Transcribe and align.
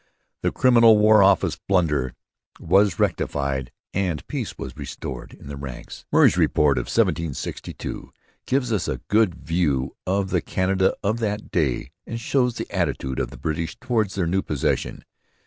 The 0.41 0.51
criminal 0.51 0.97
War 0.97 1.21
Office 1.21 1.59
blunder 1.67 2.15
was 2.59 2.97
rectified 2.97 3.71
and 3.93 4.25
peace 4.25 4.57
was 4.57 4.75
restored 4.75 5.35
in 5.35 5.45
the 5.47 5.55
ranks. 5.55 6.05
'Murray's 6.11 6.37
Report' 6.37 6.79
of 6.79 6.85
1762 6.87 8.11
gives 8.47 8.73
us 8.73 8.87
a 8.87 9.01
good 9.09 9.35
view 9.35 9.95
of 10.07 10.31
the 10.31 10.41
Canada 10.41 10.95
of 11.03 11.19
that 11.19 11.51
day 11.51 11.91
and 12.07 12.19
shows 12.19 12.55
the 12.55 12.67
attitude 12.71 13.19
of 13.19 13.29
the 13.29 13.37
British 13.37 13.77
towards 13.79 14.15
their 14.15 14.25
new 14.25 14.41
possession. 14.41 15.03